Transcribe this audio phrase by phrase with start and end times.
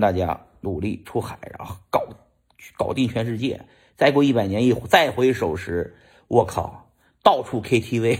[0.00, 2.02] 大家努力出海，然后搞
[2.76, 3.60] 搞定全世界。
[3.96, 5.96] 再过一百年一再回首时，
[6.28, 6.90] 我靠，
[7.22, 8.18] 到处 KTV，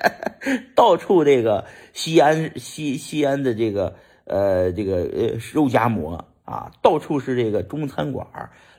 [0.74, 8.26] 到处这个西安西西安的这个呃这个呃肉夹馍啊，到处是这个中餐馆、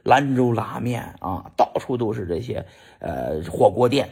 [0.01, 2.65] 兰州拉面啊，到处都是这些
[2.99, 4.09] 呃火锅店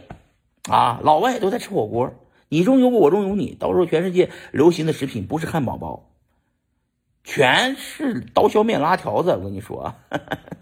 [0.69, 2.13] 啊，老外都在吃火锅。
[2.49, 3.55] 你中有我，我中有你。
[3.55, 6.10] 到时候全世界流行的食品不是汉堡包，
[7.23, 9.31] 全是刀削面、拉条子。
[9.31, 9.93] 我跟你说，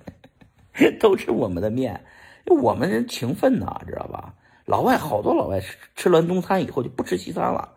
[1.00, 2.04] 都吃我们的面，
[2.46, 4.34] 我们人勤奋呐，知道吧？
[4.66, 7.74] 老外好多老外吃吃完中餐以后就不吃西餐了。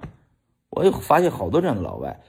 [0.71, 2.21] 我就发现好多这样的老外，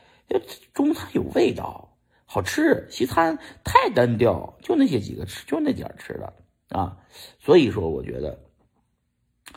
[0.73, 1.95] 中餐有味道，
[2.25, 6.33] 好吃，西餐太单调，就那些几个吃，就那点吃的
[6.69, 6.97] 啊。
[7.39, 8.39] 所以说，我觉得。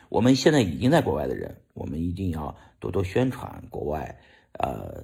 [0.09, 4.19] 我们现在已经在国外的人，我们一定要多多宣传国外，
[4.53, 5.03] 呃，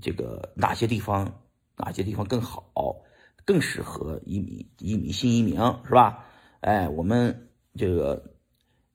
[0.00, 1.40] 这个哪些地方，
[1.76, 2.96] 哪些地方更好，
[3.44, 5.56] 更适合移民、移民新移民
[5.86, 6.24] 是吧？
[6.60, 8.22] 哎，我们这个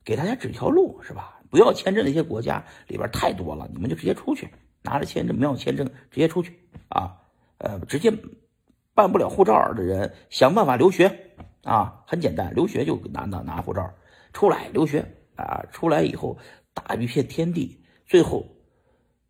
[0.04, 1.40] 给大家指条路是吧？
[1.50, 4.50] 不要签证那些国家里边太多了，你们就直接出去，
[4.82, 6.58] 拿着签证没有签证直接出去
[6.90, 7.18] 啊，
[7.58, 8.12] 呃，直接
[8.94, 11.32] 办不了护照的人想办法留学
[11.64, 13.94] 啊，很简单，留学就拿拿拿护照
[14.34, 15.06] 出来留学。
[15.40, 16.38] 啊，出来以后
[16.74, 18.46] 大一片天地，最后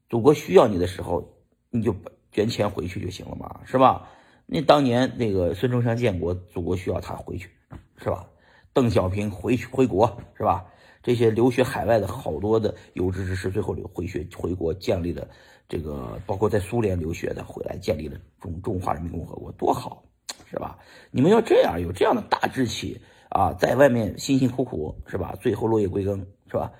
[0.09, 1.38] 祖国需要你的时候，
[1.69, 1.95] 你就
[2.31, 4.07] 捐钱回去就行了嘛，是吧？
[4.45, 7.49] 那当年那个孙中山建国，祖国需要他回去，
[7.97, 8.27] 是吧？
[8.73, 10.65] 邓小平回去回国，是吧？
[11.01, 15.27] 这些留学海外的好多的有志之士，最后留回学回国，建立了
[15.67, 20.03] 这个，包括在苏联留学的回来，建立了中中华人民共和国，多好，
[20.49, 20.77] 是吧？
[21.11, 22.99] 你们要这样，有这样的大志气。
[23.29, 25.37] 啊，在外面辛辛苦苦是吧？
[25.39, 26.71] 最后落叶归根是吧？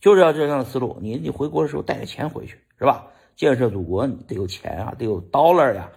[0.00, 0.96] 就是要这样的思路。
[1.02, 3.08] 你你回国的时候带着钱回去是吧？
[3.38, 5.90] 建设祖国你得有钱啊，得有 dollar 呀。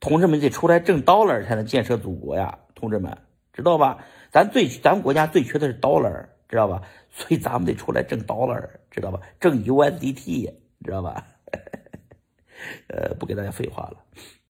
[0.00, 3.16] 同志们得出来挣 dollar 才能建设祖国呀，同志们
[3.52, 4.04] 知道吧？
[4.32, 6.82] 咱最咱们国家最缺的是 dollar，知道吧？
[7.10, 9.20] 所以咱们得出来挣 dollar，知道吧？
[9.38, 10.52] 挣 USDT，
[10.84, 11.24] 知道吧？
[12.88, 13.96] 呃，不给大家废话了。